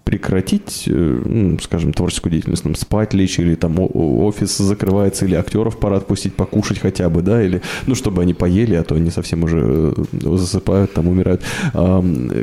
[0.05, 5.79] прекратить, э, ну, скажем, творческую деятельность, там, спать лечь, или там офис закрывается, или актеров
[5.79, 9.45] пора отпустить покушать хотя бы, да, или, ну, чтобы они поели, а то они совсем
[9.45, 11.43] уже э, засыпают, там, умирают.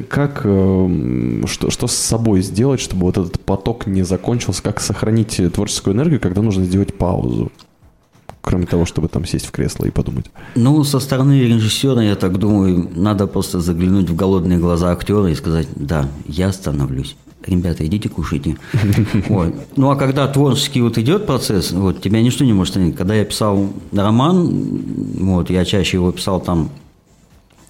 [0.09, 5.95] Как, что, что с собой сделать, чтобы вот этот поток не закончился, как сохранить творческую
[5.95, 7.51] энергию, когда нужно сделать паузу?
[8.41, 10.25] кроме того, чтобы там сесть в кресло и подумать?
[10.55, 15.35] Ну, со стороны режиссера, я так думаю, надо просто заглянуть в голодные глаза актера и
[15.35, 17.15] сказать, да, я остановлюсь.
[17.45, 18.57] Ребята, идите кушайте.
[19.27, 19.53] Вот.
[19.75, 22.95] Ну, а когда творческий вот идет процесс, вот, тебя ничто не может остановить.
[22.95, 24.83] Когда я писал роман,
[25.19, 26.69] вот, я чаще его писал там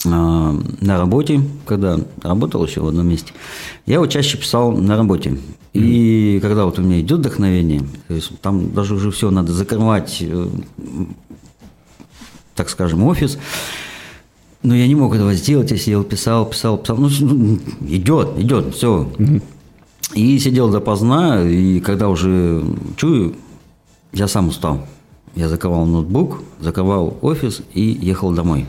[0.05, 3.34] э, на работе, когда работал еще в одном месте,
[3.86, 5.38] я его чаще писал на работе.
[5.73, 10.17] И когда вот у меня идет вдохновение, то есть там даже уже все надо закрывать,
[10.19, 10.47] э,
[12.55, 13.38] так скажем, офис,
[14.63, 18.75] но я не мог этого сделать, я сидел, писал, писал, писал, ну, ну идет, идет,
[18.75, 19.10] все.
[20.13, 22.63] И сидел допоздна, и когда уже
[22.97, 23.36] чую,
[24.13, 24.86] я сам устал.
[25.36, 28.65] Я закрывал ноутбук, закрывал офис и ехал домой.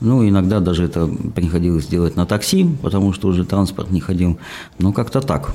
[0.00, 4.38] Ну, иногда даже это приходилось делать на такси, потому что уже транспорт не ходил.
[4.78, 5.54] Но как-то так.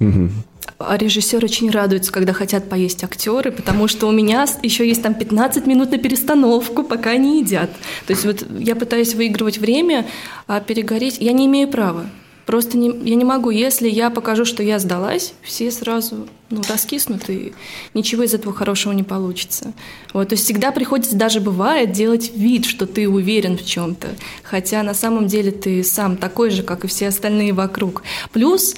[0.00, 0.30] Угу.
[0.78, 5.14] А режиссер очень радуется, когда хотят поесть актеры, потому что у меня еще есть там
[5.14, 7.70] 15 минут на перестановку, пока они едят.
[8.06, 10.06] То есть вот я пытаюсь выигрывать время,
[10.46, 12.06] а перегореть я не имею права.
[12.46, 13.50] Просто не, я не могу.
[13.50, 17.54] Если я покажу, что я сдалась, все сразу ну, раскиснут, и
[17.94, 19.72] ничего из этого хорошего не получится.
[20.12, 24.08] Вот, то есть всегда приходится, даже бывает, делать вид, что ты уверен в чем-то,
[24.42, 28.02] хотя на самом деле ты сам такой же, как и все остальные вокруг.
[28.32, 28.74] Плюс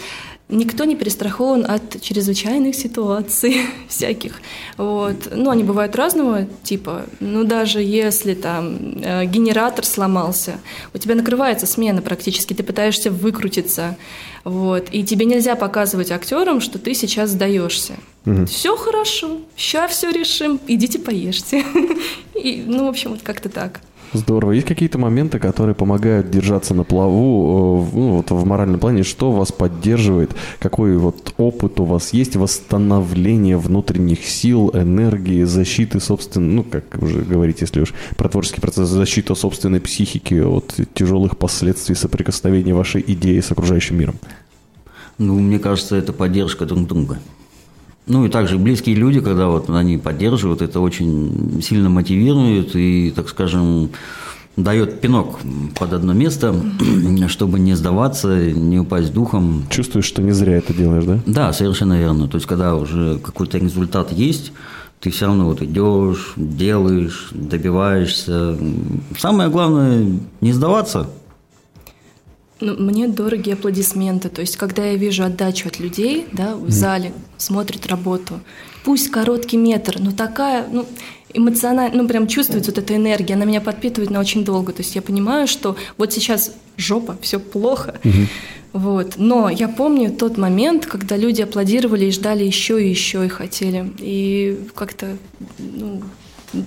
[0.48, 4.40] Никто не перестрахован от чрезвычайных ситуаций всяких.
[4.76, 5.28] Вот.
[5.32, 7.06] Ну, они бывают разного типа.
[7.18, 10.60] Ну, даже если там э, генератор сломался,
[10.94, 13.96] у тебя накрывается смена практически, ты пытаешься выкрутиться.
[14.44, 14.86] Вот.
[14.92, 17.94] И тебе нельзя показывать актерам, что ты сейчас сдаешься.
[18.24, 18.46] Угу.
[18.46, 21.64] Все хорошо, сейчас все решим, идите поешьте.
[22.34, 23.80] И, ну, в общем, вот как-то так.
[24.12, 24.52] Здорово.
[24.52, 29.02] Есть какие-то моменты, которые помогают держаться на плаву э, ну, вот в моральном плане?
[29.02, 30.34] Что вас поддерживает?
[30.58, 37.20] Какой вот опыт у вас есть восстановления внутренних сил, энергии, защиты собственной, ну, как уже
[37.20, 43.40] говорить, если уж про творческий процесс, защита собственной психики от тяжелых последствий соприкосновения вашей идеи
[43.40, 44.16] с окружающим миром?
[45.18, 47.18] Ну, мне кажется, это поддержка друг друга.
[48.06, 53.28] Ну и также близкие люди, когда вот они поддерживают, это очень сильно мотивирует и, так
[53.28, 53.90] скажем,
[54.56, 55.40] дает пинок
[55.78, 56.54] под одно место,
[57.28, 59.64] чтобы не сдаваться, не упасть духом.
[59.70, 61.20] Чувствуешь, что не зря это делаешь, да?
[61.26, 62.28] Да, совершенно верно.
[62.28, 64.52] То есть, когда уже какой-то результат есть,
[65.00, 68.56] ты все равно вот идешь, делаешь, добиваешься.
[69.18, 70.06] Самое главное–
[70.40, 71.08] не сдаваться–
[72.60, 74.28] ну, мне дороги аплодисменты.
[74.28, 78.40] То есть, когда я вижу отдачу от людей, да, в зале, смотрят работу,
[78.84, 80.86] пусть короткий метр, но такая, ну,
[81.34, 84.72] эмоционально, ну, прям чувствуется вот эта энергия, она меня подпитывает на очень долго.
[84.72, 88.00] То есть я понимаю, что вот сейчас жопа, все плохо.
[88.72, 89.14] Вот.
[89.16, 93.90] Но я помню тот момент, когда люди аплодировали и ждали еще и еще и хотели.
[93.98, 95.16] И как-то
[95.58, 96.02] ну,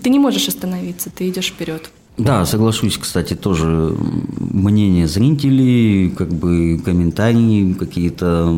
[0.02, 1.92] ты не можешь остановиться, ты идешь вперед.
[2.20, 3.96] Да, соглашусь, кстати, тоже
[4.40, 8.56] мнение зрителей, как бы комментарии, какие-то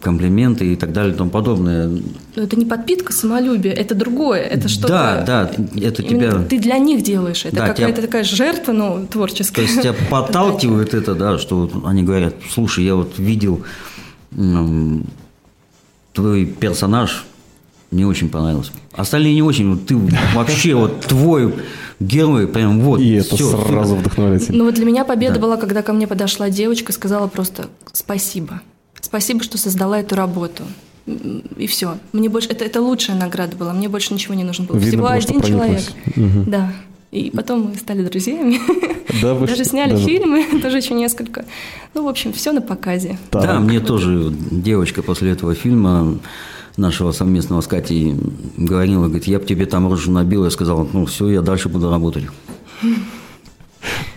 [0.00, 1.88] комплименты и так далее и тому подобное.
[2.36, 4.88] Но это не подпитка самолюбия, это другое, это что-то...
[4.88, 6.42] Да, да, это тебя...
[6.48, 8.06] Ты для них делаешь, это да, какая-то тебя...
[8.06, 9.56] такая жертва, ну, творческая.
[9.56, 13.62] То есть тебя подталкивает это, да, что они говорят, слушай, я вот видел
[16.12, 17.24] твой персонаж,
[17.90, 18.72] мне очень понравился.
[18.92, 19.96] Остальные не очень, вот ты
[20.34, 21.54] вообще вот твой
[21.98, 23.00] герой, прям вот.
[23.00, 24.48] И это все, сразу вдохновляет.
[24.48, 25.40] Ну вот для меня победа да.
[25.40, 28.60] была, когда ко мне подошла девочка и сказала просто спасибо.
[29.00, 30.64] Спасибо, что создала эту работу.
[31.56, 31.98] И все.
[32.12, 33.72] Мне больше это, это лучшая награда была.
[33.72, 34.76] Мне больше ничего не нужно было.
[34.76, 35.82] Видно Всего было, один человек.
[36.16, 36.44] Угу.
[36.46, 36.72] Да.
[37.10, 38.60] И потом мы стали друзьями.
[39.20, 40.04] Да, вы даже сняли даже...
[40.04, 41.44] фильмы, тоже еще несколько.
[41.94, 43.18] Ну, в общем, все на показе.
[43.30, 43.42] Так.
[43.42, 46.20] Да, мне тоже девочка после этого фильма
[46.76, 48.16] нашего совместного с Катей
[48.56, 51.90] говорила, говорит, я бы тебе там рожу набил, я сказал, ну все, я дальше буду
[51.90, 52.24] работать.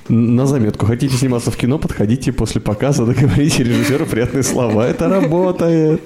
[0.10, 0.86] На заметку.
[0.86, 4.86] Хотите сниматься в кино, подходите после показа, договорите режиссеру приятные слова.
[4.88, 6.02] Это работает.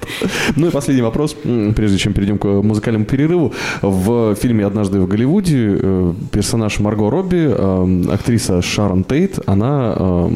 [0.56, 1.36] Ну и последний вопрос,
[1.76, 3.54] прежде чем перейдем к музыкальному перерыву.
[3.82, 10.30] В фильме «Однажды в Голливуде» э, персонаж Марго Робби, э, актриса Шарон Тейт, она э,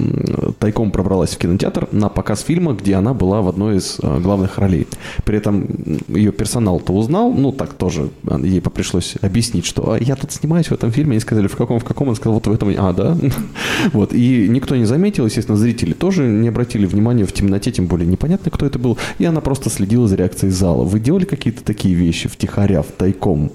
[0.60, 4.88] тайком пробралась в кинотеатр на показ фильма, где она была в одной из главных ролей.
[5.24, 5.68] При этом
[6.08, 8.10] ее персонал-то узнал, ну так тоже
[8.44, 11.12] ей пришлось объяснить, что «А, я тут снимаюсь в этом фильме.
[11.12, 12.10] Они сказали, в каком, в каком?
[12.10, 12.74] Он сказал, вот в этом.
[12.78, 13.18] А, да?
[13.94, 18.08] Вот, и никто не заметил, естественно, зрители тоже не обратили внимания в темноте, тем более
[18.08, 20.84] непонятно, кто это был, и она просто следила за реакцией зала.
[20.84, 23.52] Вы делали какие-то такие вещи втихаря, в тайком?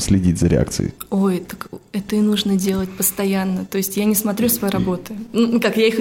[0.00, 0.92] Следить за реакцией?
[1.10, 3.64] Ой, так это и нужно делать постоянно.
[3.64, 5.14] То есть я не смотрю свои работы.
[5.32, 6.00] Ну, как я их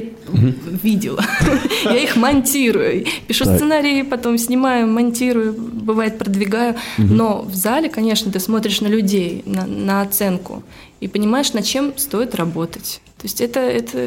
[0.83, 1.23] видела.
[1.85, 3.05] Я их монтирую.
[3.27, 6.75] Пишу сценарии, потом снимаю, монтирую, бывает продвигаю.
[6.97, 10.63] Но в зале, конечно, ты смотришь на людей, на, на оценку
[10.99, 13.01] и понимаешь, над чем стоит работать.
[13.17, 13.99] То есть это, это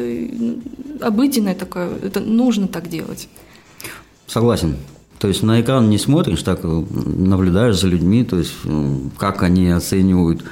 [1.01, 3.27] обыденное такое, это нужно так делать.
[4.27, 4.75] Согласен.
[5.23, 9.41] То есть на экран не смотришь, так э, наблюдаешь за людьми, то есть э, как
[9.41, 10.43] они оценивают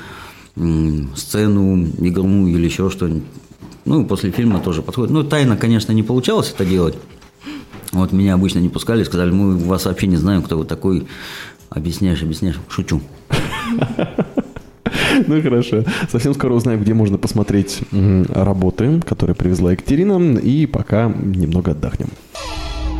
[1.13, 3.23] сцену, игру или еще что-нибудь.
[3.83, 5.11] Ну, после фильма тоже подходит.
[5.11, 6.95] Ну, тайно, конечно, не получалось это делать.
[7.91, 11.05] Вот меня обычно не пускали, сказали, мы вас вообще не знаем, кто вы такой.
[11.69, 12.59] Объясняешь, объясняешь.
[12.69, 13.01] Шучу.
[15.27, 15.83] Ну хорошо.
[16.09, 20.37] Совсем скоро узнаем, где можно посмотреть работы, которые привезла Екатерина.
[20.37, 22.07] И пока немного отдохнем.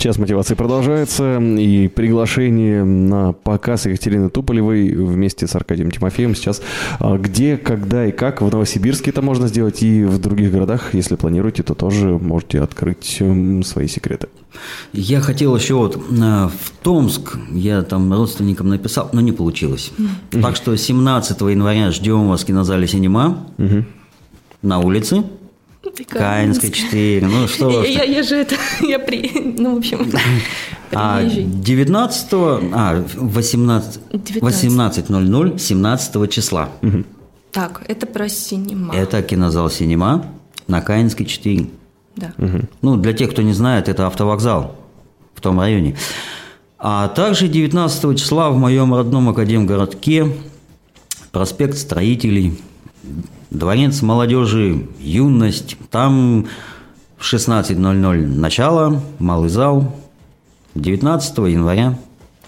[0.00, 6.62] Час мотивации продолжается, и приглашение на показ Екатерины Туполевой вместе с Аркадием Тимофеем сейчас
[6.98, 11.16] а, где, когда и как в Новосибирске это можно сделать, и в других городах, если
[11.16, 13.22] планируете, то тоже можете открыть
[13.62, 14.28] свои секреты.
[14.94, 16.50] Я хотел еще вот в
[16.82, 19.92] Томск, я там родственникам написал, но не получилось.
[19.98, 20.40] Mm-hmm.
[20.40, 23.84] Так что 17 января ждем вас в кинозале «Синема» mm-hmm.
[24.62, 25.24] на улице.
[26.08, 27.26] Каинская 4.
[27.26, 30.10] Ну, что я, я, я же это, я при, ну, в общем,
[30.92, 36.68] а 19, а, 18, 18.00, 17 числа.
[37.52, 38.94] Так, это про синема.
[38.94, 40.26] Это кинозал синема
[40.68, 41.66] на Каинской 4.
[42.16, 42.32] Да.
[42.38, 42.60] Угу.
[42.82, 44.76] Ну, для тех, кто не знает, это автовокзал
[45.34, 45.96] в том районе.
[46.78, 50.32] А также 19 числа в моем родном академгородке
[51.32, 52.58] проспект Строителей
[53.50, 55.76] Дворец молодежи, юность.
[55.90, 56.46] Там
[57.16, 59.94] в 16.00 начало, малый зал,
[60.74, 61.98] 19 января.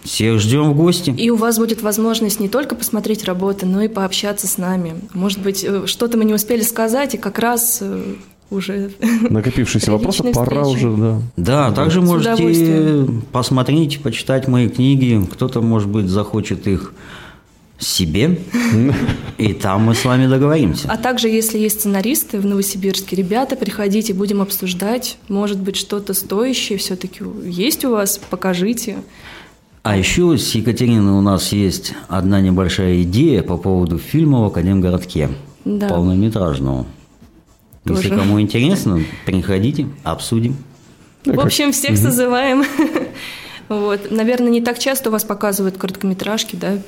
[0.03, 1.11] Всех ждем в гости.
[1.11, 4.97] И у вас будет возможность не только посмотреть работы, но и пообщаться с нами.
[5.15, 8.15] Может быть, э, что-то мы не успели сказать, и как раз э,
[8.51, 8.91] уже
[9.31, 11.23] накопившиеся вопросы пора уже, да.
[11.37, 15.25] Да, также можете посмотреть, почитать мои книги.
[15.33, 16.95] Кто-то, может быть, захочет их
[17.83, 18.39] себе,
[19.39, 20.89] и там мы с вами договоримся.
[20.91, 25.19] А также, если есть сценаристы в Новосибирске, ребята, приходите, будем обсуждать.
[25.29, 28.99] Может быть, что-то стоящее все-таки есть у вас, покажите.
[29.83, 35.31] А еще с Екатериной у нас есть одна небольшая идея по поводу фильма в Академгородке,
[35.65, 35.89] да.
[35.89, 36.87] полнометражного.
[37.85, 38.03] Тоже.
[38.03, 40.57] Если кому интересно, приходите, обсудим.
[41.25, 42.65] В общем, всех созываем.
[43.69, 44.11] Вот.
[44.11, 46.79] Наверное, не так часто у вас показывают короткометражки, да?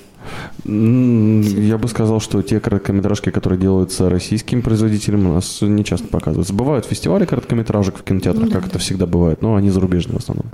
[0.64, 6.54] Я бы сказал, что те короткометражки, которые делаются российским производителем, у нас не часто показываются.
[6.54, 8.70] Бывают фестивали короткометражек в кинотеатрах, ну, да, как да.
[8.70, 10.46] это всегда бывает, но они зарубежные в основном.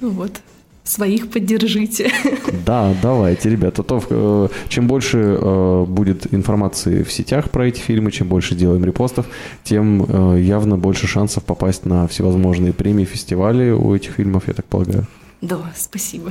[0.00, 0.40] Ну вот,
[0.84, 2.10] своих поддержите.
[2.66, 3.82] Да, давайте, ребята.
[3.82, 8.84] То, э, чем больше э, будет информации в сетях про эти фильмы, чем больше делаем
[8.84, 9.26] репостов,
[9.64, 14.66] тем э, явно больше шансов попасть на всевозможные премии, фестивали у этих фильмов, я так
[14.66, 15.06] полагаю.
[15.42, 16.30] Да, спасибо.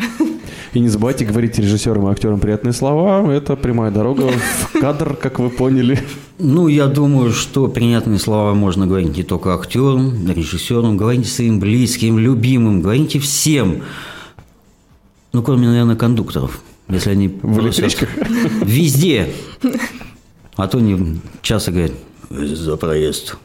[0.71, 3.29] И не забывайте говорить режиссерам и актерам приятные слова.
[3.29, 5.99] Это прямая дорога в кадр, как вы поняли.
[6.39, 12.17] Ну, я думаю, что приятные слова можно говорить не только актерам, режиссерам, говорите своим близким,
[12.17, 13.83] любимым, говорите всем.
[15.33, 16.61] Ну, кроме, наверное, кондукторов.
[16.87, 18.09] Если они в электричках?
[18.63, 19.33] Везде.
[20.55, 21.91] А то не часто говорят
[22.29, 23.35] за проезд.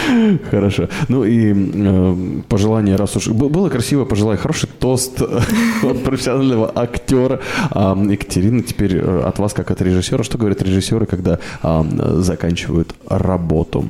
[0.50, 0.88] Хорошо.
[1.08, 2.16] Ну и э,
[2.48, 3.28] пожелание, раз уж...
[3.28, 5.22] Было красиво пожелать хороший тост
[5.82, 7.40] от профессионального актера.
[7.70, 11.84] А, Екатерина, теперь э, от вас, как от режиссера, что говорят режиссеры, когда а,
[12.20, 13.88] заканчивают работу?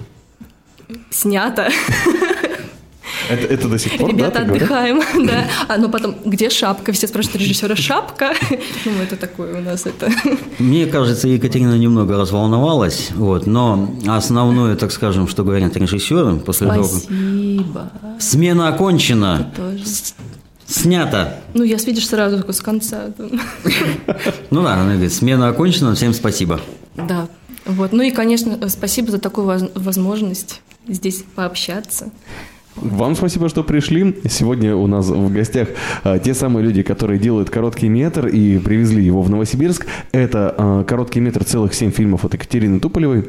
[1.11, 1.69] Снято.
[3.31, 5.47] Это, это до сих пор, Ребята, да, отдыхаем, да.
[5.69, 6.93] А ну потом, где шапка?
[6.93, 8.33] Все спрашивают режиссера, шапка?
[8.85, 10.11] Ну, это такое у нас это.
[10.59, 16.85] Мне кажется, Екатерина немного разволновалась, вот, но основное, так скажем, что говорят режиссеры после того,
[16.85, 17.91] Спасибо.
[18.19, 19.53] Смена окончена.
[20.67, 21.39] Снято.
[21.55, 23.11] Ну, я видишь сразу с конца.
[24.51, 26.61] Ну да, она говорит, смена окончена, всем спасибо.
[26.97, 27.29] Да.
[27.65, 27.93] Вот.
[27.93, 32.11] Ну и, конечно, спасибо за такую возможность здесь пообщаться.
[32.77, 34.17] Вам спасибо, что пришли.
[34.29, 35.69] Сегодня у нас в гостях
[36.05, 39.87] а, те самые люди, которые делают короткий метр и привезли его в Новосибирск.
[40.13, 43.29] Это а, короткий метр целых семь фильмов от Екатерины Туполевой.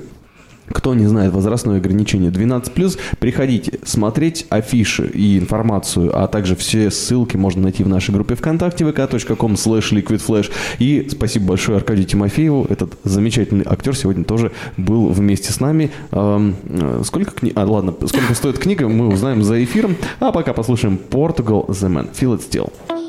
[0.69, 7.37] Кто не знает возрастное ограничение 12+, приходите смотреть афиши и информацию, а также все ссылки
[7.37, 10.51] можно найти в нашей группе ВКонтакте vk.com slash liquidflash.
[10.79, 15.91] И спасибо большое Аркадию Тимофееву, этот замечательный актер сегодня тоже был вместе с нами.
[16.11, 16.55] Эм,
[17.03, 17.53] сколько книг...
[17.55, 19.95] А, ладно, сколько стоит книга, мы узнаем за эфиром.
[20.19, 22.09] А пока послушаем Portugal The Man.
[22.13, 23.02] Feel it still.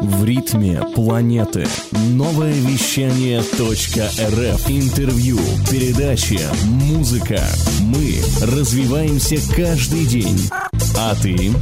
[0.00, 1.66] В ритме планеты.
[1.92, 4.70] Новое вещание .рф.
[4.70, 5.38] Интервью,
[5.70, 7.40] передачи, музыка.
[7.80, 10.48] Мы развиваемся каждый день.
[10.96, 11.52] А ты?